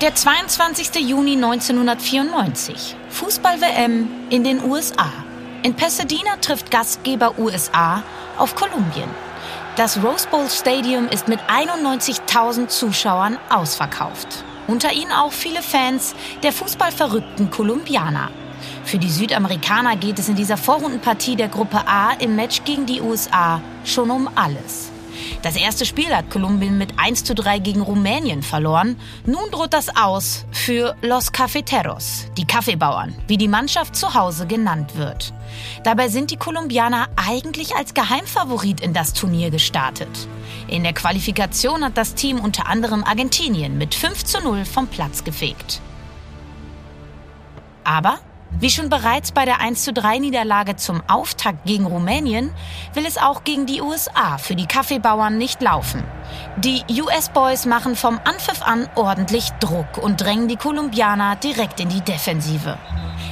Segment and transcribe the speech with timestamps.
[0.00, 1.08] Der 22.
[1.08, 2.94] Juni 1994.
[3.10, 5.12] Fußball-WM in den USA.
[5.64, 8.04] In Pasadena trifft Gastgeber USA
[8.36, 9.10] auf Kolumbien.
[9.74, 14.44] Das Rose Bowl Stadium ist mit 91.000 Zuschauern ausverkauft.
[14.68, 18.30] Unter ihnen auch viele Fans der fußballverrückten Kolumbianer.
[18.84, 23.00] Für die Südamerikaner geht es in dieser Vorrundenpartie der Gruppe A im Match gegen die
[23.00, 24.92] USA schon um alles.
[25.42, 28.96] Das erste Spiel hat Kolumbien mit 1 zu 3 gegen Rumänien verloren.
[29.24, 34.96] Nun droht das aus für Los Cafeteros, die Kaffeebauern, wie die Mannschaft zu Hause genannt
[34.96, 35.32] wird.
[35.84, 40.28] Dabei sind die Kolumbianer eigentlich als Geheimfavorit in das Turnier gestartet.
[40.66, 45.24] In der Qualifikation hat das Team unter anderem Argentinien mit 5 zu 0 vom Platz
[45.24, 45.80] gefegt.
[47.84, 48.18] Aber
[48.50, 52.52] wie schon bereits bei der 1:3 Niederlage zum Auftakt gegen Rumänien
[52.94, 56.02] will es auch gegen die USA für die Kaffeebauern nicht laufen.
[56.56, 61.88] Die US Boys machen vom Anpfiff an ordentlich Druck und drängen die Kolumbianer direkt in
[61.88, 62.78] die Defensive.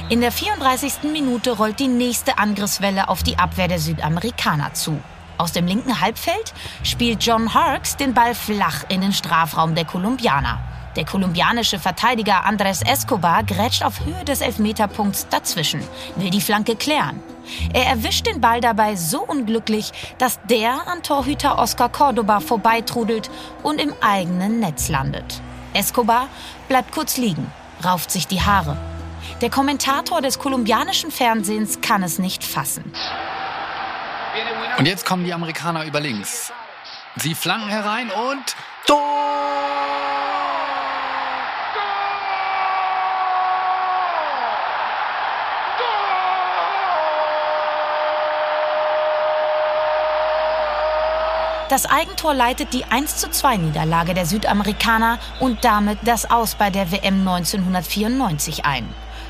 [0.09, 1.11] In der 34.
[1.11, 4.99] Minute rollt die nächste Angriffswelle auf die Abwehr der Südamerikaner zu.
[5.37, 10.59] Aus dem linken Halbfeld spielt John Harks den Ball flach in den Strafraum der Kolumbianer.
[10.97, 15.79] Der kolumbianische Verteidiger Andres Escobar grätscht auf Höhe des Elfmeterpunkts dazwischen,
[16.15, 17.21] will die Flanke klären.
[17.71, 23.29] Er erwischt den Ball dabei so unglücklich, dass der an Torhüter Oscar Cordoba vorbeitrudelt
[23.61, 25.39] und im eigenen Netz landet.
[25.73, 26.29] Escobar
[26.67, 27.51] bleibt kurz liegen,
[27.85, 28.75] rauft sich die Haare.
[29.41, 32.91] Der Kommentator des kolumbianischen Fernsehens kann es nicht fassen.
[34.79, 36.51] Und jetzt kommen die Amerikaner über links.
[37.17, 38.55] Sie flanken herein und
[38.87, 39.96] Tor!
[51.69, 57.27] Das Eigentor leitet die 1:2 Niederlage der Südamerikaner und damit das Aus bei der WM
[57.27, 58.87] 1994 ein.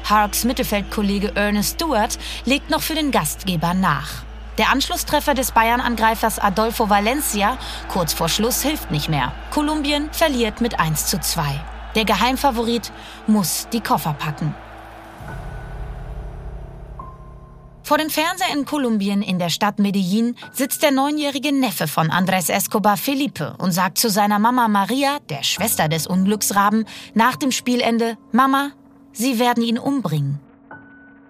[0.08, 4.24] Harks Mittelfeldkollege Ernest Stewart legt noch für den Gastgeber nach.
[4.60, 7.58] Der Anschlusstreffer des Bayern-Angreifers Adolfo Valencia
[7.90, 9.34] kurz vor Schluss hilft nicht mehr.
[9.50, 11.60] Kolumbien verliert mit 1 zu 2.
[11.96, 12.92] Der Geheimfavorit
[13.26, 14.54] muss die Koffer packen.
[17.88, 22.52] Vor dem Fernseher in Kolumbien in der Stadt Medellin sitzt der neunjährige Neffe von Andrés
[22.52, 26.84] Escobar Felipe und sagt zu seiner Mama Maria, der Schwester des Unglücksraben,
[27.14, 28.72] nach dem Spielende, Mama,
[29.14, 30.42] sie werden ihn umbringen.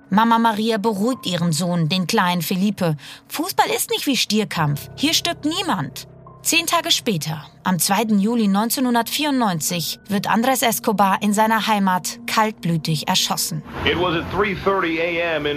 [0.10, 2.98] Mama Maria beruhigt ihren Sohn, den kleinen Felipe.
[3.28, 4.90] Fußball ist nicht wie Stierkampf.
[4.96, 6.08] Hier stirbt niemand.
[6.42, 8.04] Zehn Tage später, am 2.
[8.20, 13.64] Juli 1994, wird Andres Escobar in seiner Heimat kaltblütig erschossen.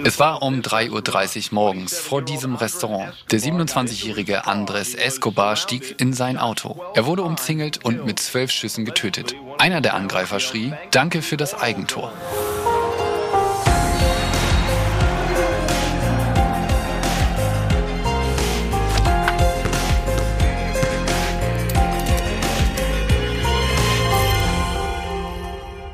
[0.03, 3.13] Es war um 3.30 Uhr morgens vor diesem Restaurant.
[3.31, 6.81] Der 27-jährige Andres Escobar stieg in sein Auto.
[6.93, 9.33] Er wurde umzingelt und mit zwölf Schüssen getötet.
[9.59, 12.11] Einer der Angreifer schrie, Danke für das Eigentor.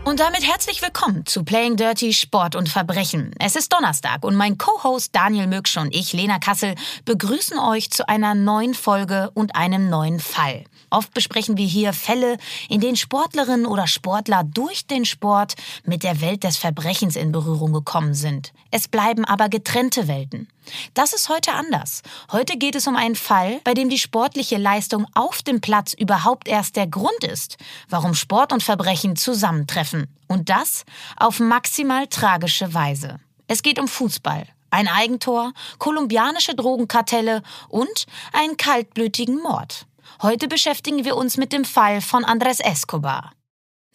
[0.08, 3.32] Und damit herzlich willkommen zu Playing Dirty Sport und Verbrechen.
[3.40, 8.08] Es ist Donnerstag und mein Co-Host Daniel Mücksch und ich, Lena Kassel, begrüßen euch zu
[8.08, 10.64] einer neuen Folge und einem neuen Fall.
[10.90, 12.38] Oft besprechen wir hier Fälle,
[12.70, 17.74] in denen Sportlerinnen oder Sportler durch den Sport mit der Welt des Verbrechens in Berührung
[17.74, 18.54] gekommen sind.
[18.72, 20.48] Es bleiben aber getrennte Welten.
[20.94, 22.04] Das ist heute anders.
[22.32, 26.48] Heute geht es um einen Fall, bei dem die sportliche Leistung auf dem Platz überhaupt
[26.48, 27.58] erst der Grund ist,
[27.90, 30.08] warum Sport und Verbrechen zusammentreffen.
[30.28, 30.86] Und das
[31.18, 33.20] auf maximal tragische Weise.
[33.48, 39.87] Es geht um Fußball, ein Eigentor, kolumbianische Drogenkartelle und einen kaltblütigen Mord.
[40.22, 43.32] Heute beschäftigen wir uns mit dem Fall von Andres Escobar.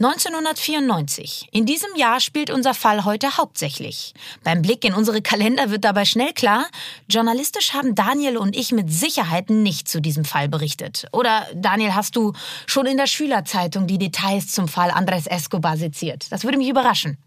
[0.00, 1.49] 1994.
[1.53, 4.15] In diesem Jahr spielt unser Fall heute hauptsächlich.
[4.43, 6.67] Beim Blick in unsere Kalender wird dabei schnell klar,
[7.09, 11.06] journalistisch haben Daniel und ich mit Sicherheit nicht zu diesem Fall berichtet.
[11.12, 12.32] Oder Daniel, hast du
[12.67, 16.26] schon in der Schülerzeitung die Details zum Fall Andres Escobar seziert?
[16.31, 17.19] Das würde mich überraschen.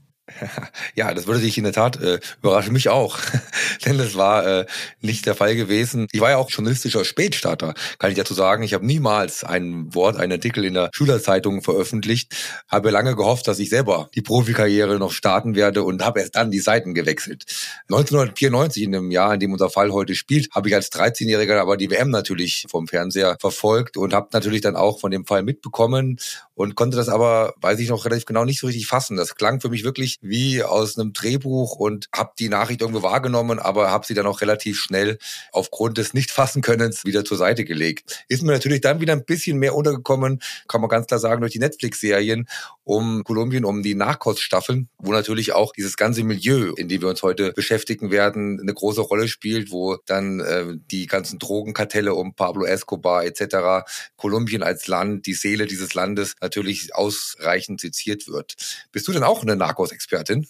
[0.95, 3.19] Ja, das würde sich in der Tat äh, überraschen mich auch,
[3.86, 4.66] denn das war äh,
[5.01, 6.07] nicht der Fall gewesen.
[6.12, 8.63] Ich war ja auch journalistischer Spätstarter, kann ich dazu sagen.
[8.63, 12.36] Ich habe niemals ein Wort, einen Artikel in der Schülerzeitung veröffentlicht,
[12.68, 16.50] habe lange gehofft, dass ich selber die Profikarriere noch starten werde und habe erst dann
[16.50, 17.45] die Seiten gewechselt.
[17.89, 21.77] 1994, in dem Jahr, in dem unser Fall heute spielt, habe ich als 13-Jähriger aber
[21.77, 26.18] die WM natürlich vom Fernseher verfolgt und habe natürlich dann auch von dem Fall mitbekommen
[26.56, 29.18] und konnte das aber, weiß ich noch relativ genau, nicht so richtig fassen.
[29.18, 33.60] Das klang für mich wirklich wie aus einem Drehbuch und habe die Nachricht irgendwo wahrgenommen,
[33.60, 35.18] aber habe sie dann auch relativ schnell
[35.52, 38.26] aufgrund des Nicht-Fassen-Könnens wieder zur Seite gelegt.
[38.28, 41.54] Ist mir natürlich dann wieder ein bisschen mehr untergekommen, kann man ganz klar sagen, durch
[41.54, 42.48] die Netflix-Serien
[42.86, 47.24] um Kolumbien, um die Narcos-Staffeln, wo natürlich auch dieses ganze Milieu, in dem wir uns
[47.24, 52.64] heute beschäftigen werden, eine große Rolle spielt, wo dann äh, die ganzen Drogenkartelle um Pablo
[52.66, 53.86] Escobar etc.,
[54.16, 58.56] Kolumbien als Land, die Seele dieses Landes natürlich ausreichend seziert wird.
[58.92, 60.48] Bist du denn auch eine Narcos-Expertin?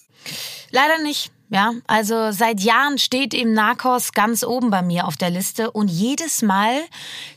[0.70, 1.32] Leider nicht.
[1.48, 5.88] Ja, also seit Jahren steht eben Narcos ganz oben bei mir auf der Liste und
[5.88, 6.80] jedes Mal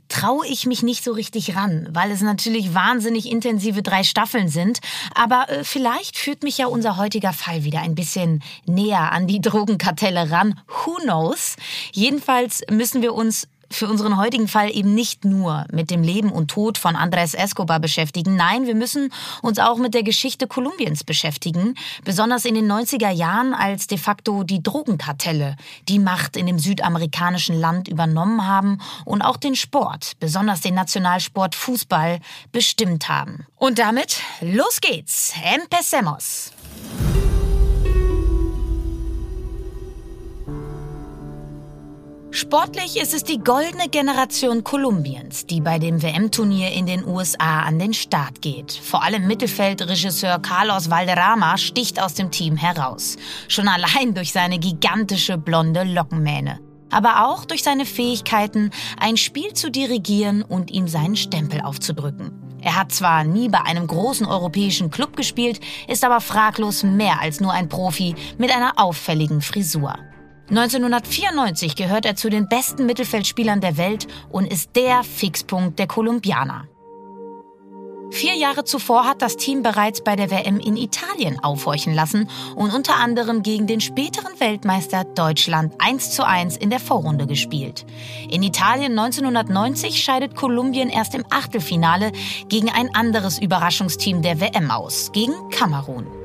[0.08, 4.80] traue ich mich nicht so richtig ran, weil es natürlich wahnsinnig intensive drei Staffeln sind.
[5.14, 9.42] Aber äh, vielleicht führt mich ja unser heutiger Fall wieder ein bisschen näher an die
[9.42, 10.60] Drogenkartelle ran.
[10.68, 11.56] Who knows?
[11.92, 16.50] Jedenfalls müssen wir uns für unseren heutigen Fall eben nicht nur mit dem Leben und
[16.50, 18.36] Tod von Andrés Escobar beschäftigen.
[18.36, 19.12] Nein, wir müssen
[19.42, 21.76] uns auch mit der Geschichte Kolumbiens beschäftigen.
[22.04, 25.56] Besonders in den 90er Jahren, als de facto die Drogenkartelle
[25.88, 31.56] die Macht in dem südamerikanischen Land übernommen haben und auch den Sport, besonders den Nationalsport
[31.56, 32.20] Fußball,
[32.52, 33.46] bestimmt haben.
[33.56, 35.34] Und damit, los geht's.
[35.56, 36.52] Empecemos.
[42.32, 47.80] Sportlich ist es die goldene Generation Kolumbiens, die bei dem WM-Turnier in den USA an
[47.80, 48.72] den Start geht.
[48.72, 53.18] Vor allem Mittelfeldregisseur Carlos Valderrama sticht aus dem Team heraus.
[53.48, 56.60] Schon allein durch seine gigantische blonde Lockenmähne.
[56.92, 62.32] Aber auch durch seine Fähigkeiten, ein Spiel zu dirigieren und ihm seinen Stempel aufzudrücken.
[62.62, 67.40] Er hat zwar nie bei einem großen europäischen Club gespielt, ist aber fraglos mehr als
[67.40, 69.96] nur ein Profi mit einer auffälligen Frisur.
[70.50, 76.68] 1994 gehört er zu den besten Mittelfeldspielern der Welt und ist der Fixpunkt der Kolumbianer.
[78.12, 82.74] Vier Jahre zuvor hat das Team bereits bei der WM in Italien aufhorchen lassen und
[82.74, 87.86] unter anderem gegen den späteren Weltmeister Deutschland 1 zu 1 in der Vorrunde gespielt.
[88.30, 92.12] In Italien 1990 scheidet Kolumbien erst im Achtelfinale
[92.48, 96.19] gegen ein anderes Überraschungsteam der WM aus, gegen Kamerun.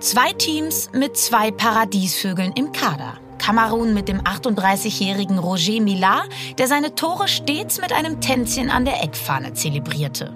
[0.00, 3.18] Zwei Teams mit zwei Paradiesvögeln im Kader.
[3.38, 6.22] Kamerun mit dem 38-jährigen Roger Millar,
[6.56, 10.32] der seine Tore stets mit einem Tänzchen an der Eckfahne zelebrierte.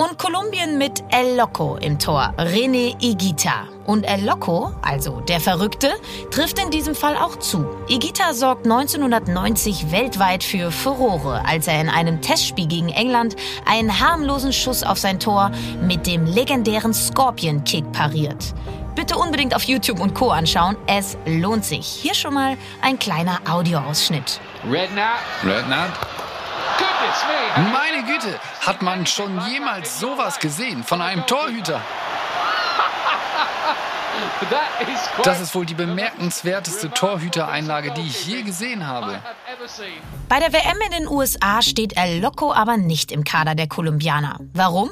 [0.00, 3.68] Und Kolumbien mit El Loco im Tor, René Igita.
[3.84, 5.90] Und El Loco, also der Verrückte,
[6.30, 7.66] trifft in diesem Fall auch zu.
[7.86, 13.36] Igita sorgt 1990 weltweit für Furore, als er in einem Testspiel gegen England
[13.66, 15.50] einen harmlosen Schuss auf sein Tor
[15.82, 18.54] mit dem legendären Scorpion Kick pariert.
[18.94, 20.30] Bitte unbedingt auf YouTube und Co.
[20.30, 20.78] anschauen.
[20.86, 21.86] Es lohnt sich.
[21.86, 24.40] Hier schon mal ein kleiner Audioausschnitt.
[24.64, 25.20] Redknapp.
[25.44, 26.29] Redknapp.
[27.72, 31.80] Meine Güte, hat man schon jemals sowas gesehen von einem Torhüter?
[35.22, 39.20] Das ist wohl die bemerkenswerteste Torhütereinlage, die ich je gesehen habe.
[40.28, 44.38] Bei der WM in den USA steht El Loco aber nicht im Kader der Kolumbianer.
[44.52, 44.90] Warum?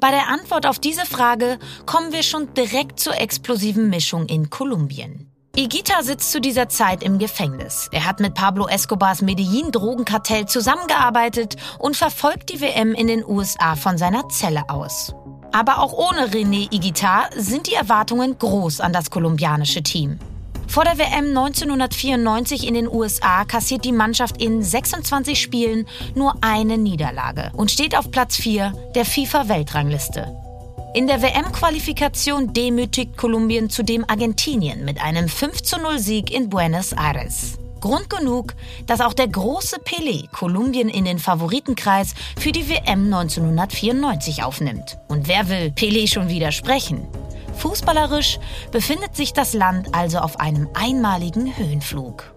[0.00, 5.29] Bei der Antwort auf diese Frage kommen wir schon direkt zur explosiven Mischung in Kolumbien.
[5.56, 7.88] Igita sitzt zu dieser Zeit im Gefängnis.
[7.90, 13.98] Er hat mit Pablo Escobars Medellin-Drogenkartell zusammengearbeitet und verfolgt die WM in den USA von
[13.98, 15.12] seiner Zelle aus.
[15.52, 20.20] Aber auch ohne René Igita sind die Erwartungen groß an das kolumbianische Team.
[20.68, 26.78] Vor der WM 1994 in den USA kassiert die Mannschaft in 26 Spielen nur eine
[26.78, 30.49] Niederlage und steht auf Platz 4 der FIFA-Weltrangliste.
[30.92, 37.58] In der WM-Qualifikation demütigt Kolumbien zudem Argentinien mit einem 5-0 Sieg in Buenos Aires.
[37.78, 38.54] Grund genug,
[38.86, 44.98] dass auch der große Pelé Kolumbien in den Favoritenkreis für die WM 1994 aufnimmt.
[45.06, 47.06] Und wer will Pelé schon widersprechen?
[47.54, 48.40] Fußballerisch
[48.72, 52.34] befindet sich das Land also auf einem einmaligen Höhenflug.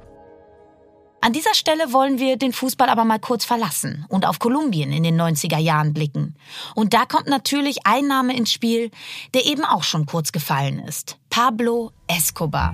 [1.23, 5.03] An dieser Stelle wollen wir den Fußball aber mal kurz verlassen und auf Kolumbien in
[5.03, 6.35] den 90er Jahren blicken.
[6.75, 8.91] Und da kommt natürlich ein Name ins Spiel,
[9.33, 11.17] der eben auch schon kurz gefallen ist.
[11.29, 12.73] Pablo Escobar.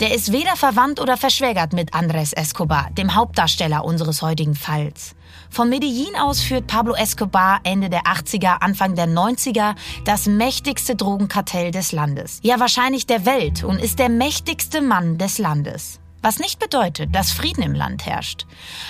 [0.00, 5.14] Der ist weder verwandt oder verschwägert mit Andrés Escobar, dem Hauptdarsteller unseres heutigen Falls.
[5.48, 11.70] Von Medellin aus führt Pablo Escobar Ende der 80er, Anfang der 90er das mächtigste Drogenkartell
[11.70, 12.40] des Landes.
[12.42, 15.99] Ja, wahrscheinlich der Welt und ist der mächtigste Mann des Landes.
[16.22, 18.46] Was nicht bedeutet, dass Frieden im Land herrscht.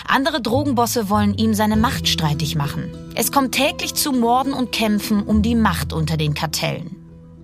[0.07, 2.91] Andere Drogenbosse wollen ihm seine Macht streitig machen.
[3.15, 6.97] Es kommt täglich zu Morden und Kämpfen um die Macht unter den Kartellen.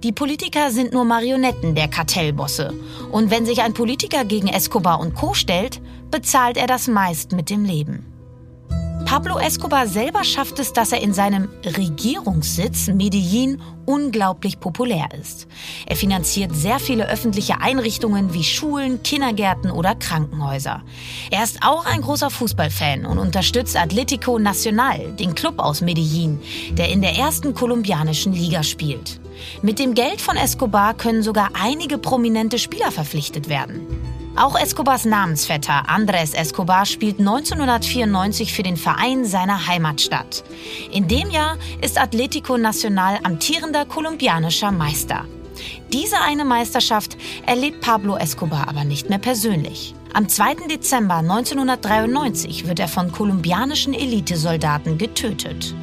[0.03, 2.75] Die Politiker sind nur Marionetten der Kartellbosse.
[3.13, 5.35] Und wenn sich ein Politiker gegen Escobar und Co.
[5.35, 8.16] stellt, bezahlt er das meist mit dem Leben.
[9.05, 15.47] Pablo Escobar selber schafft es, dass er in seinem Regierungssitz Medellin unglaublich populär ist.
[15.87, 20.83] Er finanziert sehr viele öffentliche Einrichtungen wie Schulen, Kindergärten oder Krankenhäuser.
[21.31, 26.41] Er ist auch ein großer Fußballfan und unterstützt Atletico Nacional, den Club aus Medellin,
[26.73, 29.21] der in der ersten kolumbianischen Liga spielt.
[29.63, 33.87] Mit dem Geld von Escobar können sogar einige prominente Spieler verpflichtet werden.
[34.39, 40.45] Auch Escobars Namensvetter Andres Escobar spielt 1994 für den Verein seiner Heimatstadt.
[40.93, 45.25] In dem Jahr ist Atletico Nacional amtierender kolumbianischer Meister.
[45.91, 47.17] Diese eine Meisterschaft
[47.47, 49.95] erlebt Pablo Escobar aber nicht mehr persönlich.
[50.17, 50.67] Am 2.
[50.71, 55.75] Dezember 1993 wird er von kolumbianischen Elitesoldaten getötet.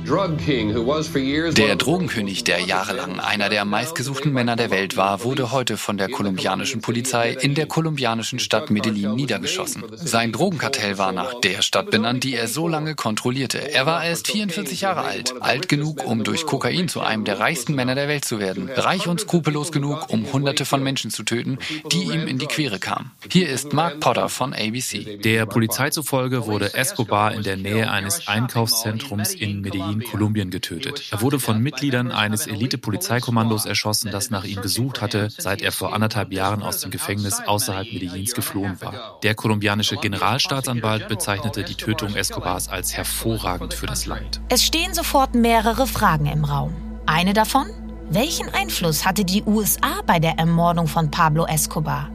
[1.55, 6.09] Der Drogenkönig, der jahrelang einer der meistgesuchten Männer der Welt war, wurde heute von der
[6.09, 9.83] kolumbianischen Polizei in der kolumbianischen Stadt Medellin niedergeschossen.
[9.97, 13.71] Sein Drogenkartell war nach der Stadt benannt, die er so lange kontrollierte.
[13.71, 17.75] Er war erst 44 Jahre alt, alt genug, um durch Kokain zu einem der reichsten
[17.75, 21.59] Männer der Welt zu werden, reich und skrupellos genug, um Hunderte von Menschen zu töten,
[21.91, 23.11] die ihm in die Quere kamen.
[23.29, 25.17] Hier ist Mark Potter Reporter von ABC.
[25.17, 31.03] Der Polizei zufolge wurde Escobar in der Nähe eines Einkaufszentrums in Medellin, Kolumbien, getötet.
[31.11, 35.93] Er wurde von Mitgliedern eines Elite-Polizeikommandos erschossen, das nach ihm gesucht hatte, seit er vor
[35.93, 39.19] anderthalb Jahren aus dem Gefängnis außerhalb Medellins geflohen war.
[39.23, 44.41] Der kolumbianische Generalstaatsanwalt bezeichnete die Tötung Escobars als hervorragend für das Land.
[44.49, 46.73] Es stehen sofort mehrere Fragen im Raum.
[47.05, 47.65] Eine davon?
[48.09, 52.12] Welchen Einfluss hatte die USA bei der Ermordung von Pablo Escobar?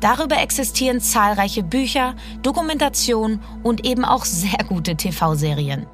[0.00, 5.86] Darüber existieren zahlreiche Bücher, Dokumentationen und eben auch sehr gute TV-Serien.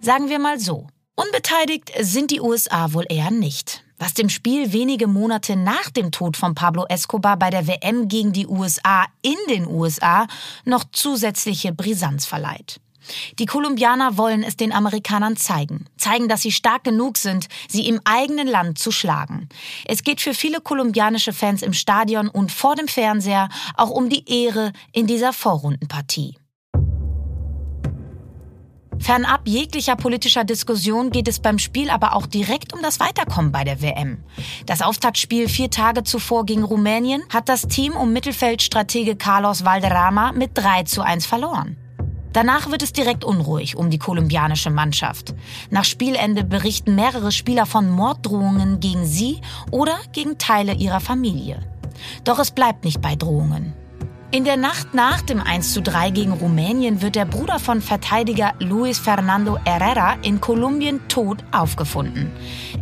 [0.00, 5.06] Sagen wir mal so, unbeteiligt sind die USA wohl eher nicht, was dem Spiel wenige
[5.06, 9.66] Monate nach dem Tod von Pablo Escobar bei der WM gegen die USA in den
[9.66, 10.26] USA
[10.64, 12.80] noch zusätzliche Brisanz verleiht.
[13.38, 15.86] Die Kolumbianer wollen es den Amerikanern zeigen.
[15.96, 19.48] Zeigen, dass sie stark genug sind, sie im eigenen Land zu schlagen.
[19.84, 24.28] Es geht für viele kolumbianische Fans im Stadion und vor dem Fernseher auch um die
[24.28, 26.36] Ehre in dieser Vorrundenpartie.
[28.98, 33.62] Fernab jeglicher politischer Diskussion geht es beim Spiel aber auch direkt um das Weiterkommen bei
[33.62, 34.24] der WM.
[34.64, 40.52] Das Auftaktspiel vier Tage zuvor gegen Rumänien hat das Team um Mittelfeldstratege Carlos Valderrama mit
[40.54, 41.76] 3 zu 1 verloren.
[42.34, 45.34] Danach wird es direkt unruhig um die kolumbianische Mannschaft.
[45.70, 51.60] Nach Spielende berichten mehrere Spieler von Morddrohungen gegen sie oder gegen Teile ihrer Familie.
[52.24, 53.72] Doch es bleibt nicht bei Drohungen.
[54.34, 59.58] In der Nacht nach dem 1:3 gegen Rumänien wird der Bruder von Verteidiger Luis Fernando
[59.64, 62.32] Herrera in Kolumbien tot aufgefunden.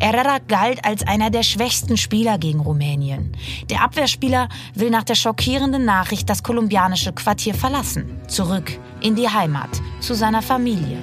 [0.01, 3.37] Herrera galt als einer der schwächsten Spieler gegen Rumänien.
[3.69, 9.83] Der Abwehrspieler will nach der schockierenden Nachricht das kolumbianische Quartier verlassen, zurück in die Heimat,
[10.01, 10.97] zu seiner Familie.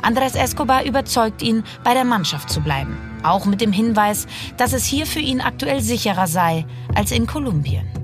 [0.00, 4.86] Andres Escobar überzeugt ihn, bei der Mannschaft zu bleiben, auch mit dem Hinweis, dass es
[4.86, 8.01] hier für ihn aktuell sicherer sei als in Kolumbien.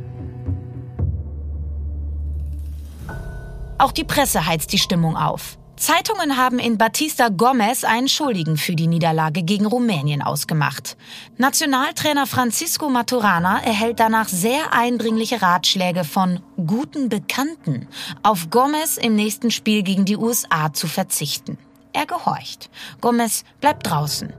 [3.78, 5.56] Auch die Presse heizt die Stimmung auf.
[5.76, 10.97] Zeitungen haben in Batista Gomez einen Schuldigen für die Niederlage gegen Rumänien ausgemacht.
[11.37, 17.87] Nationaltrainer Francisco Maturana erhält danach sehr eindringliche Ratschläge von guten Bekannten,
[18.25, 21.58] auf Gomez im nächsten Spiel gegen die USA zu verzichten.
[21.92, 22.70] Er gehorcht.
[23.00, 24.32] Gomez bleibt draußen.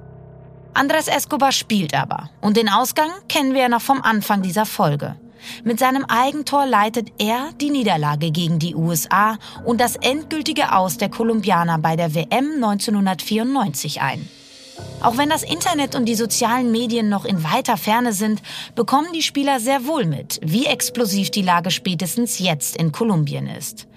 [0.74, 2.30] Andres Escobar spielt aber.
[2.42, 5.16] Und den Ausgang kennen wir ja noch vom Anfang dieser Folge.
[5.64, 11.10] Mit seinem Eigentor leitet er die Niederlage gegen die USA und das endgültige Aus der
[11.10, 14.28] Kolumbianer bei der WM 1994 ein.
[15.02, 18.42] Auch wenn das Internet und die sozialen Medien noch in weiter Ferne sind,
[18.76, 23.88] bekommen die Spieler sehr wohl mit, wie explosiv die Lage spätestens jetzt in Kolumbien ist.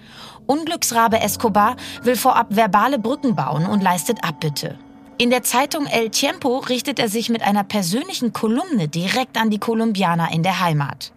[0.45, 4.77] Unglücksrabe Escobar will vorab verbale Brücken bauen und leistet Abbitte.
[5.17, 9.59] In der Zeitung El Tiempo richtet er sich mit einer persönlichen Kolumne direkt an die
[9.59, 11.13] Kolumbianer in der Heimat.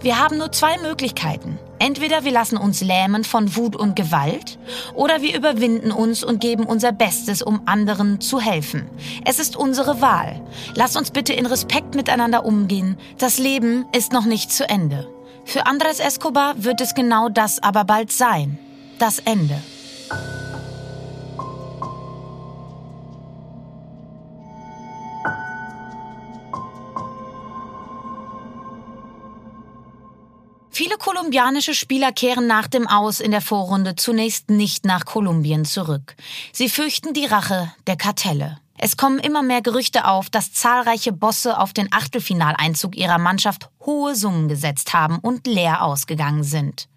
[0.00, 1.58] Wir haben nur zwei Möglichkeiten.
[1.78, 4.58] Entweder wir lassen uns lähmen von Wut und Gewalt
[4.94, 8.88] oder wir überwinden uns und geben unser Bestes, um anderen zu helfen.
[9.24, 10.40] Es ist unsere Wahl.
[10.74, 12.96] Lass uns bitte in Respekt miteinander umgehen.
[13.18, 15.08] Das Leben ist noch nicht zu Ende.
[15.44, 18.58] Für Andres Escobar wird es genau das aber bald sein.
[18.98, 19.62] Das Ende.
[31.08, 36.14] Kolumbianische Spieler kehren nach dem Aus in der Vorrunde zunächst nicht nach Kolumbien zurück.
[36.52, 38.58] Sie fürchten die Rache der Kartelle.
[38.76, 44.14] Es kommen immer mehr Gerüchte auf, dass zahlreiche Bosse auf den Achtelfinaleinzug ihrer Mannschaft hohe
[44.14, 46.88] Summen gesetzt haben und leer ausgegangen sind.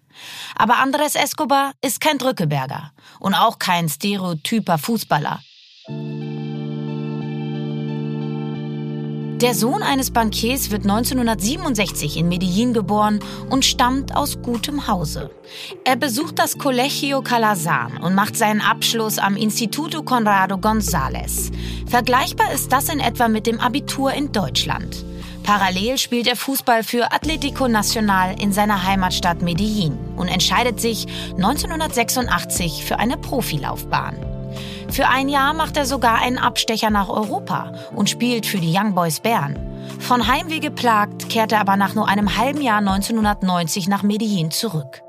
[0.56, 5.40] Aber Andres Escobar ist kein Drückeberger und auch kein stereotyper Fußballer.
[9.42, 13.18] Der Sohn eines Bankiers wird 1967 in Medellin geboren
[13.50, 15.32] und stammt aus gutem Hause.
[15.84, 21.50] Er besucht das Colegio Calazán und macht seinen Abschluss am Instituto Conrado González.
[21.88, 25.04] Vergleichbar ist das in etwa mit dem Abitur in Deutschland.
[25.42, 32.84] Parallel spielt er Fußball für Atlético Nacional in seiner Heimatstadt Medellin und entscheidet sich 1986
[32.84, 34.31] für eine Profilaufbahn.
[34.88, 38.94] Für ein Jahr macht er sogar einen Abstecher nach Europa und spielt für die Young
[38.94, 39.58] Boys Bern.
[39.98, 45.02] Von Heimweh geplagt kehrt er aber nach nur einem halben Jahr 1990 nach Medellin zurück.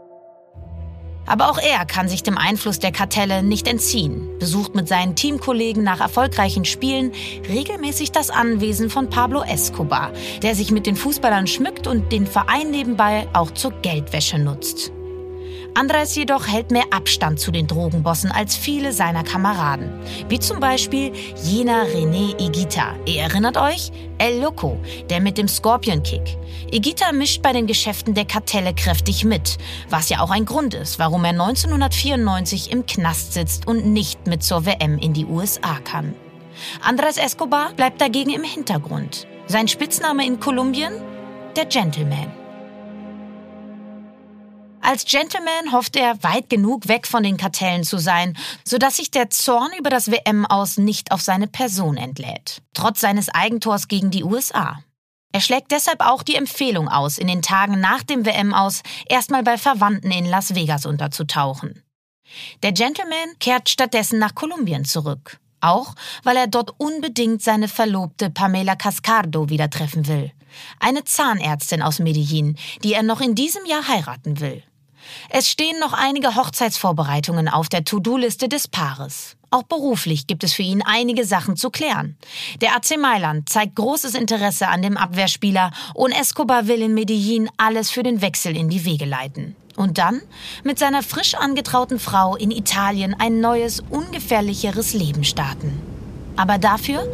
[1.26, 5.84] Aber auch er kann sich dem Einfluss der Kartelle nicht entziehen, besucht mit seinen Teamkollegen
[5.84, 7.12] nach erfolgreichen Spielen
[7.48, 12.72] regelmäßig das Anwesen von Pablo Escobar, der sich mit den Fußballern schmückt und den Verein
[12.72, 14.92] nebenbei auch zur Geldwäsche nutzt.
[15.76, 19.90] Andres jedoch hält mehr Abstand zu den Drogenbossen als viele seiner Kameraden.
[20.30, 21.12] Wie zum Beispiel
[21.44, 22.96] jener René Igita.
[23.06, 23.92] Ihr erinnert euch?
[24.20, 24.78] El Loco,
[25.10, 26.38] der mit dem Scorpion Kick.
[26.72, 29.58] Igita mischt bei den Geschäften der Kartelle kräftig mit,
[29.90, 34.44] was ja auch ein Grund ist, warum er 1994 im Knast sitzt und nicht mit
[34.44, 36.14] zur WM in die USA kann.
[36.84, 39.28] Andres Escobar bleibt dagegen im Hintergrund.
[39.48, 40.94] Sein Spitzname in Kolumbien?
[41.56, 42.43] Der Gentleman.
[44.86, 49.30] Als Gentleman hofft er, weit genug weg von den Kartellen zu sein, sodass sich der
[49.30, 54.26] Zorn über das WM aus nicht auf seine Person entlädt, trotz seines Eigentors gegen die
[54.26, 54.84] USA.
[55.32, 59.42] Er schlägt deshalb auch die Empfehlung aus, in den Tagen nach dem WM aus erstmal
[59.42, 61.82] bei Verwandten in Las Vegas unterzutauchen.
[62.62, 68.76] Der Gentleman kehrt stattdessen nach Kolumbien zurück, auch weil er dort unbedingt seine Verlobte Pamela
[68.76, 70.34] Cascardo wieder treffen will,
[70.82, 74.62] eine Zahnärztin aus Medellin, die er noch in diesem Jahr heiraten will.
[75.30, 79.36] Es stehen noch einige Hochzeitsvorbereitungen auf der To-Do-Liste des Paares.
[79.52, 82.18] Auch beruflich gibt es für ihn einige Sachen zu klären.
[82.62, 87.92] Der AC Mailand zeigt großes Interesse an dem Abwehrspieler und Escobar will in Medellin alles
[87.92, 89.56] für den Wechsel in die Wege leiten.
[89.76, 90.22] Und dann
[90.64, 95.80] mit seiner frisch angetrauten Frau in Italien ein neues, ungefährlicheres Leben starten.
[96.36, 97.08] Aber dafür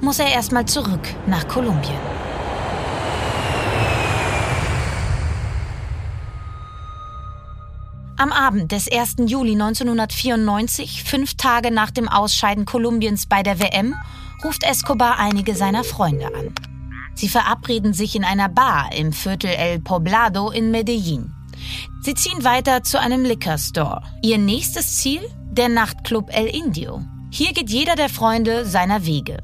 [0.00, 2.00] muss er erstmal zurück nach Kolumbien.
[8.22, 9.16] Am Abend des 1.
[9.26, 13.96] Juli 1994, fünf Tage nach dem Ausscheiden Kolumbiens bei der WM,
[14.44, 16.54] ruft Escobar einige seiner Freunde an.
[17.16, 21.32] Sie verabreden sich in einer Bar im Viertel El Poblado in Medellin.
[22.02, 24.02] Sie ziehen weiter zu einem Liquor Store.
[24.22, 25.22] Ihr nächstes Ziel?
[25.50, 27.02] Der Nachtclub El Indio.
[27.32, 29.38] Hier geht jeder der Freunde seiner Wege.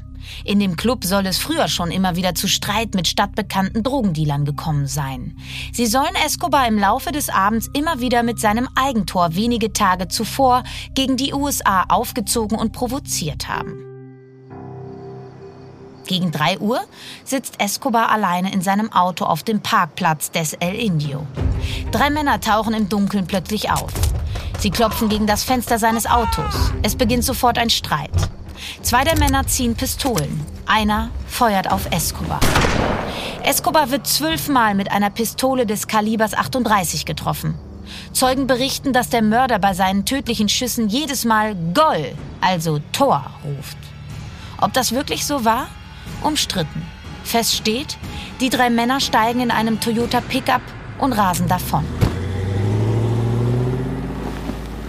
[0.44, 4.86] In dem Club soll es früher schon immer wieder zu Streit mit stadtbekannten Drogendealern gekommen
[4.86, 5.36] sein.
[5.72, 10.64] Sie sollen Escobar im Laufe des Abends immer wieder mit seinem Eigentor wenige Tage zuvor
[10.94, 13.84] gegen die USA aufgezogen und provoziert haben.
[16.06, 16.80] Gegen 3 Uhr
[17.24, 21.26] sitzt Escobar alleine in seinem Auto auf dem Parkplatz des El Indio.
[21.92, 23.92] Drei Männer tauchen im Dunkeln plötzlich auf.
[24.58, 26.72] Sie klopfen gegen das Fenster seines Autos.
[26.82, 28.10] Es beginnt sofort ein Streit.
[28.82, 30.44] Zwei der Männer ziehen Pistolen.
[30.66, 32.40] Einer feuert auf Escobar.
[33.42, 37.54] Escobar wird zwölfmal mit einer Pistole des Kalibers 38 getroffen.
[38.12, 43.78] Zeugen berichten, dass der Mörder bei seinen tödlichen Schüssen jedes Mal Goll, also Tor, ruft.
[44.60, 45.68] Ob das wirklich so war?
[46.22, 46.82] Umstritten.
[47.24, 47.96] Fest steht,
[48.40, 50.62] die drei Männer steigen in einem Toyota Pickup
[50.98, 51.84] und rasen davon.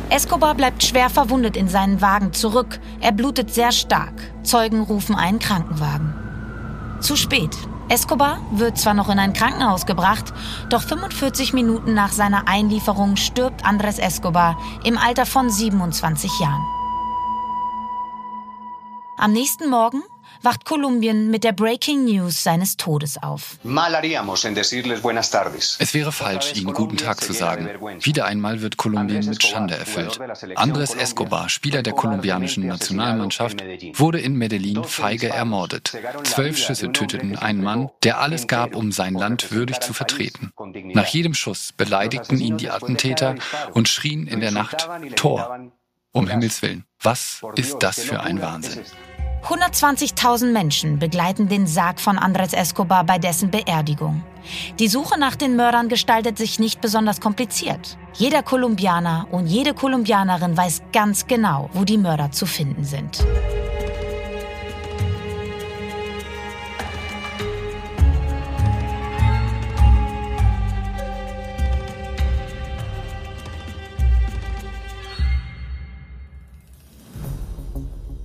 [0.09, 2.79] Escobar bleibt schwer verwundet in seinen Wagen zurück.
[2.99, 4.13] Er blutet sehr stark.
[4.43, 6.13] Zeugen rufen einen Krankenwagen.
[6.99, 7.55] Zu spät.
[7.89, 10.33] Escobar wird zwar noch in ein Krankenhaus gebracht,
[10.69, 16.65] doch 45 Minuten nach seiner Einlieferung stirbt Andres Escobar im Alter von 27 Jahren.
[19.17, 20.01] Am nächsten Morgen
[20.41, 23.57] wacht Kolumbien mit der Breaking News seines Todes auf.
[25.79, 27.69] Es wäre falsch, ihnen guten Tag zu sagen.
[28.01, 30.19] Wieder einmal wird Kolumbien mit Schande erfüllt.
[30.55, 35.97] Andres Escobar, Spieler der kolumbianischen Nationalmannschaft, wurde in Medellin feige ermordet.
[36.23, 40.51] Zwölf Schüsse töteten einen Mann, der alles gab, um sein Land würdig zu vertreten.
[40.93, 43.35] Nach jedem Schuss beleidigten ihn die Attentäter
[43.73, 45.59] und schrien in der Nacht Tor.
[46.11, 48.83] Um Himmels Willen, was ist das für ein Wahnsinn?
[49.43, 54.23] 120.000 Menschen begleiten den Sarg von Andres Escobar bei dessen Beerdigung.
[54.79, 57.97] Die Suche nach den Mördern gestaltet sich nicht besonders kompliziert.
[58.13, 63.25] Jeder Kolumbianer und jede Kolumbianerin weiß ganz genau, wo die Mörder zu finden sind.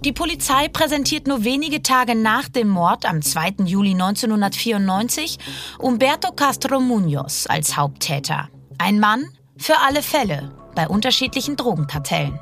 [0.05, 3.65] Die Polizei präsentiert nur wenige Tage nach dem Mord am 2.
[3.65, 5.39] Juli 1994
[5.79, 8.51] Umberto Castro Munoz als Haupttäter.
[8.77, 9.25] Ein Mann
[9.57, 12.39] für alle Fälle bei unterschiedlichen Drogenkartellen.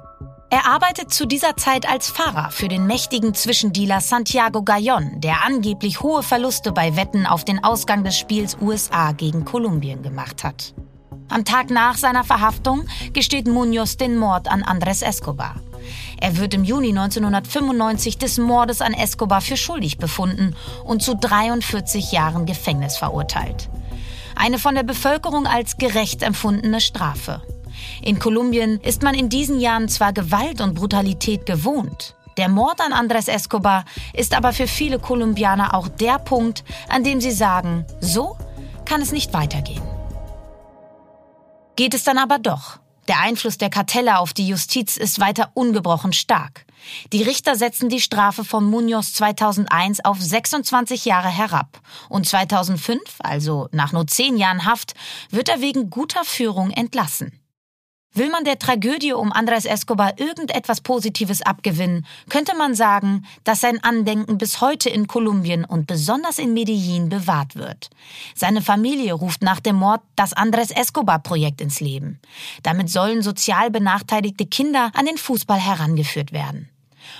[0.51, 6.01] Er arbeitet zu dieser Zeit als Fahrer für den mächtigen Zwischendealer Santiago Gallon, der angeblich
[6.01, 10.75] hohe Verluste bei Wetten auf den Ausgang des Spiels USA gegen Kolumbien gemacht hat.
[11.29, 15.55] Am Tag nach seiner Verhaftung gesteht Munoz den Mord an Andres Escobar.
[16.21, 22.13] Er wird im Juni 1995 des Mordes an Escobar für schuldig befunden und zu 43
[22.13, 23.69] Jahren Gefängnis verurteilt.
[24.35, 27.43] Eine von der Bevölkerung als gerecht empfundene Strafe.
[28.03, 32.93] In Kolumbien ist man in diesen Jahren zwar Gewalt und Brutalität gewohnt, der Mord an
[32.93, 38.37] Andres Escobar ist aber für viele Kolumbianer auch der Punkt, an dem sie sagen, so
[38.87, 39.83] kann es nicht weitergehen.
[41.77, 42.79] Geht es dann aber doch.
[43.09, 46.65] Der Einfluss der Kartelle auf die Justiz ist weiter ungebrochen stark.
[47.13, 51.81] Die Richter setzen die Strafe von Munoz 2001 auf 26 Jahre herab.
[52.09, 54.95] Und 2005, also nach nur zehn Jahren Haft,
[55.31, 57.42] wird er wegen guter Führung entlassen.
[58.15, 63.83] Will man der Tragödie um Andres Escobar irgendetwas Positives abgewinnen, könnte man sagen, dass sein
[63.83, 67.89] Andenken bis heute in Kolumbien und besonders in Medellin bewahrt wird.
[68.35, 72.21] Seine Familie ruft nach dem Mord das Andres Escobar-Projekt ins Leben.
[72.63, 76.69] Damit sollen sozial benachteiligte Kinder an den Fußball herangeführt werden.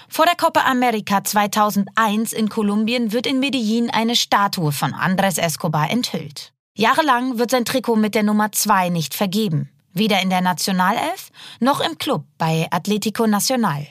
[0.09, 5.91] Vor der Copa America 2001 in Kolumbien wird in Medellin eine Statue von Andres Escobar
[5.91, 6.53] enthüllt.
[6.75, 9.71] Jahrelang wird sein Trikot mit der Nummer 2 nicht vergeben.
[9.93, 13.87] Weder in der Nationalelf noch im Club bei Atletico Nacional.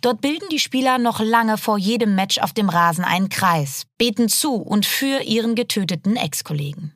[0.00, 4.28] Dort bilden die Spieler noch lange vor jedem Match auf dem Rasen einen Kreis, beten
[4.28, 6.92] zu und für ihren getöteten Ex-Kollegen.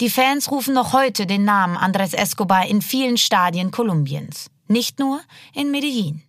[0.00, 5.20] Die Fans rufen noch heute den Namen Andres Escobar in vielen Stadien Kolumbiens, nicht nur
[5.52, 6.22] in Medellin.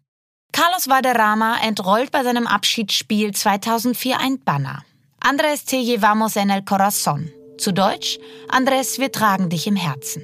[0.51, 4.85] Carlos Valderrama entrollt bei seinem Abschiedsspiel 2004 ein Banner.
[5.19, 7.31] Andres te llevamos en el corazón.
[7.57, 10.23] Zu Deutsch, Andres, wir tragen dich im Herzen.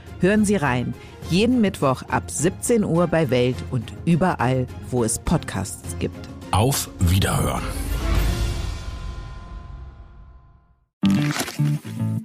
[0.21, 0.93] Hören Sie rein.
[1.31, 6.29] Jeden Mittwoch ab 17 Uhr bei Welt und überall, wo es Podcasts gibt.
[6.51, 7.63] Auf Wiederhören.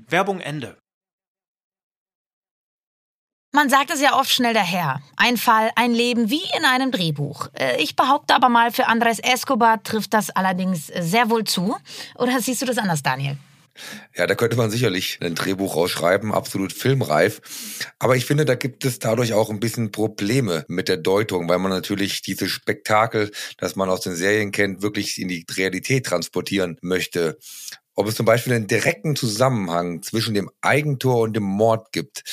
[0.09, 0.77] Werbung Ende.
[3.55, 5.01] Man sagt es ja oft schnell daher.
[5.17, 7.49] Ein Fall, ein Leben wie in einem Drehbuch.
[7.55, 11.75] Äh, ich behaupte aber mal, für Andres Escobar trifft das allerdings sehr wohl zu.
[12.17, 13.39] Oder siehst du das anders, Daniel?
[14.17, 17.41] Ja, da könnte man sicherlich ein Drehbuch rausschreiben, absolut filmreif.
[17.99, 21.59] Aber ich finde, da gibt es dadurch auch ein bisschen Probleme mit der Deutung, weil
[21.59, 26.79] man natürlich dieses Spektakel, das man aus den Serien kennt, wirklich in die Realität transportieren
[26.83, 27.39] möchte.
[27.99, 32.25] Ob es zum Beispiel einen direkten Zusammenhang zwischen dem Eigentor und dem Mord gibt,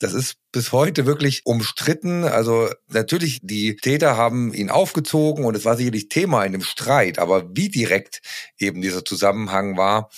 [0.00, 2.24] das ist bis heute wirklich umstritten.
[2.24, 7.20] Also natürlich, die Täter haben ihn aufgezogen und es war sicherlich Thema in dem Streit,
[7.20, 8.20] aber wie direkt
[8.58, 10.10] eben dieser Zusammenhang war,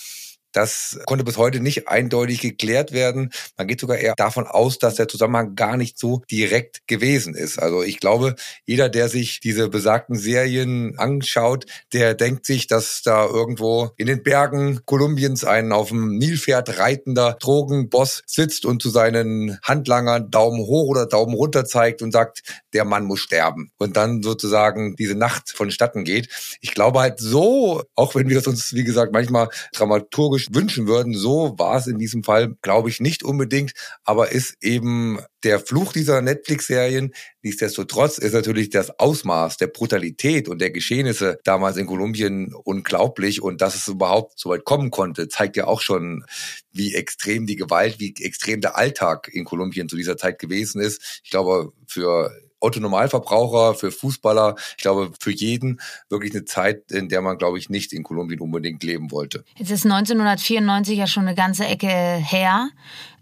[0.55, 3.31] das konnte bis heute nicht eindeutig geklärt werden.
[3.57, 7.59] Man geht sogar eher davon aus, dass der Zusammenhang gar nicht so direkt gewesen ist.
[7.59, 13.25] Also ich glaube, jeder, der sich diese besagten Serien anschaut, der denkt sich, dass da
[13.25, 19.59] irgendwo in den Bergen Kolumbiens ein auf dem Nilpferd reitender Drogenboss sitzt und zu seinen
[19.61, 23.71] Handlangern Daumen hoch oder Daumen runter zeigt und sagt, der Mann muss sterben.
[23.77, 26.29] Und dann sozusagen diese Nacht vonstatten geht.
[26.61, 31.13] Ich glaube halt so, auch wenn wir es uns, wie gesagt, manchmal dramaturgisch wünschen würden.
[31.13, 35.93] So war es in diesem Fall, glaube ich, nicht unbedingt, aber ist eben der Fluch
[35.93, 37.13] dieser Netflix-Serien.
[37.43, 43.61] Nichtsdestotrotz ist natürlich das Ausmaß der Brutalität und der Geschehnisse damals in Kolumbien unglaublich und
[43.61, 46.25] dass es überhaupt so weit kommen konnte, zeigt ja auch schon,
[46.71, 51.21] wie extrem die Gewalt, wie extrem der Alltag in Kolumbien zu dieser Zeit gewesen ist.
[51.23, 52.31] Ich glaube, für
[52.65, 57.59] Otto Normalverbraucher, für Fußballer, ich glaube für jeden wirklich eine Zeit, in der man, glaube
[57.59, 59.45] ich, nicht in Kolumbien unbedingt leben wollte.
[59.57, 62.69] Jetzt ist 1994 ja schon eine ganze Ecke her.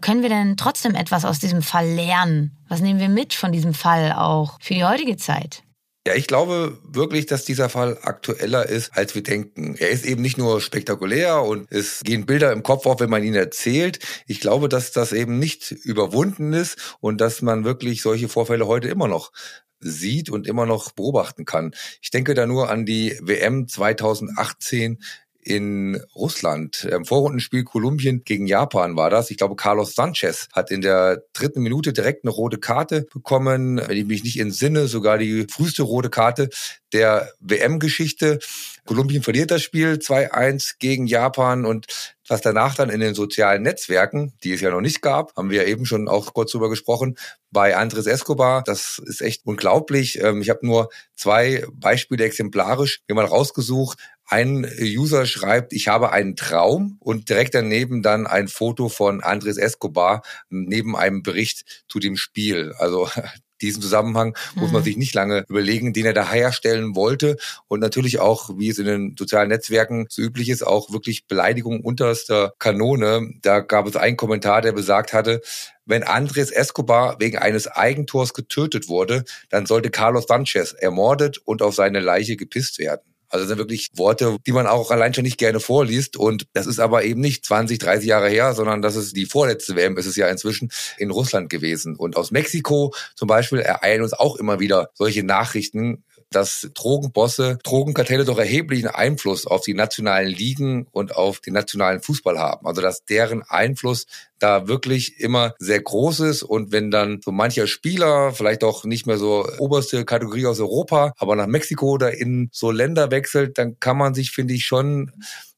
[0.00, 2.56] Können wir denn trotzdem etwas aus diesem Fall lernen?
[2.68, 5.63] Was nehmen wir mit von diesem Fall auch für die heutige Zeit?
[6.06, 9.74] Ja, ich glaube wirklich, dass dieser Fall aktueller ist, als wir denken.
[9.78, 13.24] Er ist eben nicht nur spektakulär und es gehen Bilder im Kopf auf, wenn man
[13.24, 14.00] ihn erzählt.
[14.26, 18.88] Ich glaube, dass das eben nicht überwunden ist und dass man wirklich solche Vorfälle heute
[18.88, 19.32] immer noch
[19.80, 21.74] sieht und immer noch beobachten kann.
[22.02, 25.02] Ich denke da nur an die WM 2018
[25.44, 26.84] in Russland.
[26.84, 29.30] Im Vorrundenspiel Kolumbien gegen Japan war das.
[29.30, 33.80] Ich glaube, Carlos Sanchez hat in der dritten Minute direkt eine rote Karte bekommen.
[33.86, 36.48] Wenn ich mich nicht entsinne, sogar die früheste rote Karte
[36.92, 38.38] der WM-Geschichte.
[38.86, 41.86] Kolumbien verliert das Spiel 2-1 gegen Japan und
[42.28, 45.62] was danach dann in den sozialen Netzwerken, die es ja noch nicht gab, haben wir
[45.62, 47.16] ja eben schon auch kurz drüber gesprochen,
[47.50, 50.20] bei Andres Escobar, das ist echt unglaublich.
[50.22, 53.98] Ähm, ich habe nur zwei Beispiele exemplarisch mir mal rausgesucht.
[54.26, 59.58] Ein User schreibt, ich habe einen Traum und direkt daneben dann ein Foto von Andres
[59.58, 62.72] Escobar neben einem Bericht zu dem Spiel.
[62.78, 63.08] Also
[63.60, 64.84] diesen Zusammenhang muss man mhm.
[64.84, 67.36] sich nicht lange überlegen, den er da herstellen wollte.
[67.68, 71.80] Und natürlich auch, wie es in den sozialen Netzwerken so üblich ist, auch wirklich Beleidigung
[71.80, 73.30] unterster Kanone.
[73.42, 75.40] Da gab es einen Kommentar, der besagt hatte,
[75.86, 81.74] wenn Andres Escobar wegen eines Eigentors getötet wurde, dann sollte Carlos Sanchez ermordet und auf
[81.74, 83.13] seine Leiche gepisst werden.
[83.28, 86.16] Also das sind wirklich Worte, die man auch allein schon nicht gerne vorliest.
[86.16, 89.76] Und das ist aber eben nicht 20, 30 Jahre her, sondern das ist die vorletzte
[89.76, 91.96] WM, ist es ja inzwischen in Russland gewesen.
[91.96, 98.24] Und aus Mexiko zum Beispiel ereilen uns auch immer wieder solche Nachrichten, dass Drogenbosse, Drogenkartelle
[98.24, 102.66] doch erheblichen Einfluss auf die nationalen Ligen und auf den nationalen Fußball haben.
[102.66, 104.06] Also dass deren Einfluss
[104.38, 109.06] da wirklich immer sehr groß ist und wenn dann so mancher Spieler, vielleicht auch nicht
[109.06, 113.78] mehr so oberste Kategorie aus Europa, aber nach Mexiko oder in so Länder wechselt, dann
[113.80, 115.12] kann man sich, finde ich, schon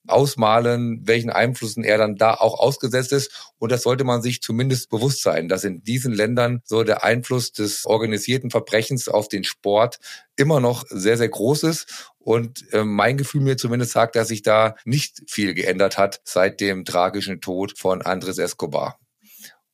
[0.08, 3.52] ausmalen, welchen Einflüssen er dann da auch ausgesetzt ist.
[3.58, 7.52] Und das sollte man sich zumindest bewusst sein, dass in diesen Ländern so der Einfluss
[7.52, 9.98] des organisierten Verbrechens auf den Sport
[10.36, 12.12] immer noch sehr, sehr groß ist.
[12.18, 16.60] Und äh, mein Gefühl mir zumindest sagt, dass sich da nicht viel geändert hat seit
[16.60, 18.98] dem tragischen Tod von Andres Escobar.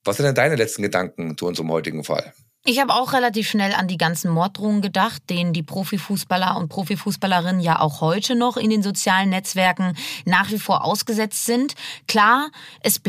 [0.05, 2.35] Was sind denn deine letzten Gedanken zu unserem heutigen Fall?
[2.65, 7.61] Ich habe auch relativ schnell an die ganzen Morddrohungen gedacht, denen die Profifußballer und Profifußballerinnen
[7.61, 9.97] ja auch heute noch in den sozialen Netzwerken
[10.27, 11.75] nach wie vor ausgesetzt sind.
[12.07, 13.01] Klar, es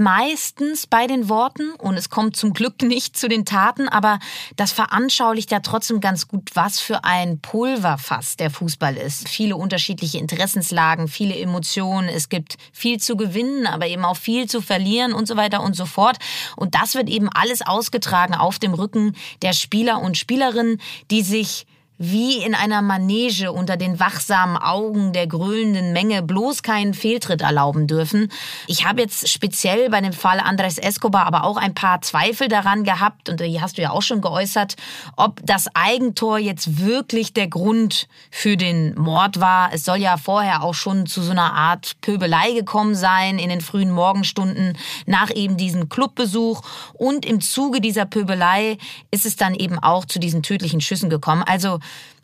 [0.00, 4.18] meistens bei den Worten und es kommt zum Glück nicht zu den Taten, aber
[4.56, 9.28] das veranschaulicht ja trotzdem ganz gut, was für ein Pulverfass der Fußball ist.
[9.28, 14.60] Viele unterschiedliche Interessenslagen, viele Emotionen, es gibt viel zu gewinnen, aber eben auch viel zu
[14.60, 16.18] verlieren und so weiter und so fort.
[16.56, 20.80] Und das wird eben alles ausgetragen auf dem Rücken der Spieler und Spielerinnen,
[21.10, 21.66] die sich
[21.98, 27.86] wie in einer Manege unter den wachsamen Augen der grölenden Menge bloß keinen Fehltritt erlauben
[27.86, 28.30] dürfen.
[28.66, 32.84] Ich habe jetzt speziell bei dem Fall Andres Escobar aber auch ein paar Zweifel daran
[32.84, 34.76] gehabt, und die hast du ja auch schon geäußert,
[35.16, 39.70] ob das Eigentor jetzt wirklich der Grund für den Mord war.
[39.72, 43.60] Es soll ja vorher auch schon zu so einer Art Pöbelei gekommen sein in den
[43.60, 46.62] frühen Morgenstunden nach eben diesem Clubbesuch.
[46.92, 48.78] Und im Zuge dieser Pöbelei
[49.10, 51.42] ist es dann eben auch zu diesen tödlichen Schüssen gekommen.
[51.46, 51.78] Also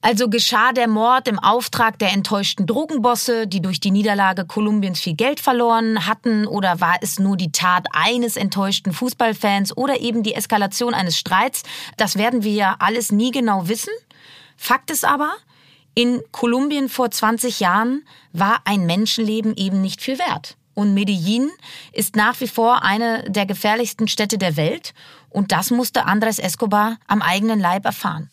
[0.04, 5.14] also geschah der Mord im Auftrag der enttäuschten Drogenbosse, die durch die Niederlage Kolumbiens viel
[5.14, 10.34] Geld verloren hatten, oder war es nur die Tat eines enttäuschten Fußballfans oder eben die
[10.34, 11.62] Eskalation eines Streits?
[11.96, 13.92] Das werden wir ja alles nie genau wissen.
[14.56, 15.32] Fakt ist aber,
[15.94, 20.56] in Kolumbien vor 20 Jahren war ein Menschenleben eben nicht viel wert.
[20.74, 21.50] Und Medellin
[21.92, 24.94] ist nach wie vor eine der gefährlichsten Städte der Welt.
[25.30, 28.30] Und das musste Andres Escobar am eigenen Leib erfahren.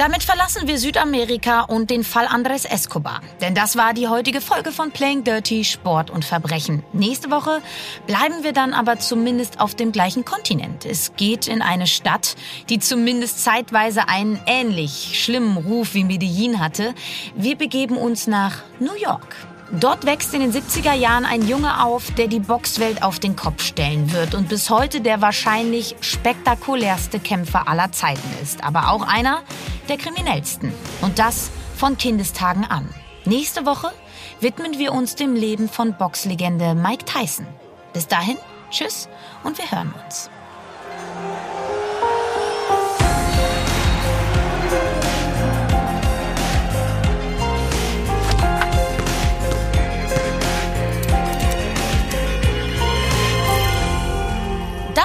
[0.00, 3.20] Damit verlassen wir Südamerika und den Fall Andres Escobar.
[3.42, 6.82] Denn das war die heutige Folge von Playing Dirty Sport und Verbrechen.
[6.94, 7.60] Nächste Woche
[8.06, 10.86] bleiben wir dann aber zumindest auf dem gleichen Kontinent.
[10.86, 12.36] Es geht in eine Stadt,
[12.70, 16.94] die zumindest zeitweise einen ähnlich schlimmen Ruf wie Medellin hatte.
[17.34, 19.36] Wir begeben uns nach New York.
[19.72, 23.62] Dort wächst in den 70er Jahren ein Junge auf, der die Boxwelt auf den Kopf
[23.62, 29.42] stellen wird und bis heute der wahrscheinlich spektakulärste Kämpfer aller Zeiten ist, aber auch einer
[29.88, 30.72] der kriminellsten.
[31.02, 32.92] Und das von Kindestagen an.
[33.24, 33.92] Nächste Woche
[34.40, 37.46] widmen wir uns dem Leben von Boxlegende Mike Tyson.
[37.92, 38.38] Bis dahin,
[38.70, 39.08] tschüss
[39.44, 40.30] und wir hören uns.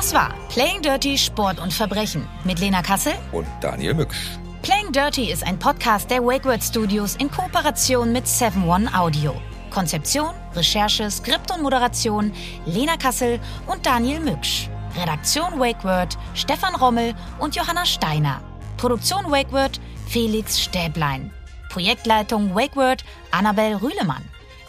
[0.06, 4.38] Das war Playing Dirty Sport und Verbrechen mit Lena Kassel und Daniel Mücksch.
[4.62, 9.34] Playing Dirty ist ein Podcast der WakeWord Studios in Kooperation mit 7-One Audio.
[9.72, 12.32] Konzeption, Recherche, Skript und Moderation
[12.68, 14.70] Lena Kassel und Daniel Mücksch.
[14.96, 18.42] Redaktion WakeWord Stefan Rommel und Johanna Steiner.
[18.78, 21.34] Produktion WakeWord Felix Stäblein.
[21.72, 24.24] Projektleitung WakeWord Annabel Rühlemann.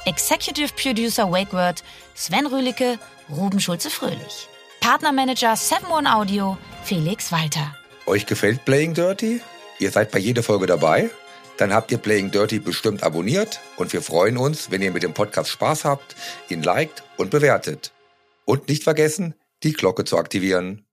[0.06, 4.48] Executive Producer WakeWord Sven Rühlicke, Ruben Schulze-Fröhlich.
[4.86, 7.74] Partnermanager 7-One Audio Felix Walter.
[8.06, 9.40] Euch gefällt Playing Dirty?
[9.80, 11.10] Ihr seid bei jeder Folge dabei?
[11.56, 15.12] Dann habt ihr Playing Dirty bestimmt abonniert und wir freuen uns, wenn ihr mit dem
[15.12, 16.14] Podcast Spaß habt,
[16.48, 17.90] ihn liked und bewertet.
[18.44, 20.85] Und nicht vergessen, die Glocke zu aktivieren.